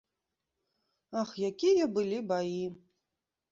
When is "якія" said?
1.51-1.91